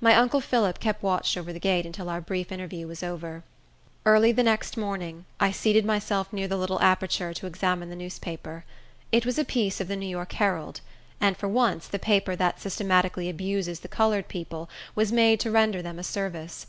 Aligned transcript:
My 0.00 0.14
uncle 0.14 0.40
Phillip 0.40 0.80
kept 0.80 1.02
watch 1.02 1.36
over 1.36 1.52
the 1.52 1.60
gate 1.60 1.84
until 1.84 2.08
our 2.08 2.22
brief 2.22 2.50
interview 2.50 2.86
was 2.86 3.02
over. 3.02 3.44
Early 4.06 4.32
the 4.32 4.42
next 4.42 4.78
morning, 4.78 5.26
I 5.38 5.50
seated 5.50 5.84
myself 5.84 6.32
near 6.32 6.48
the 6.48 6.56
little 6.56 6.80
aperture 6.80 7.34
to 7.34 7.46
examine 7.46 7.90
the 7.90 7.96
newspaper. 7.96 8.64
It 9.12 9.26
was 9.26 9.38
a 9.38 9.44
piece 9.44 9.78
of 9.78 9.88
the 9.88 9.96
New 9.96 10.08
York 10.08 10.32
Herald; 10.32 10.80
and, 11.20 11.36
for 11.36 11.48
once, 11.48 11.86
the 11.86 11.98
paper 11.98 12.34
that 12.34 12.60
systematically 12.62 13.28
abuses 13.28 13.80
the 13.80 13.88
colored 13.88 14.28
people, 14.28 14.70
was 14.94 15.12
made 15.12 15.38
to 15.40 15.50
render 15.50 15.82
them 15.82 15.98
a 15.98 16.02
service. 16.02 16.66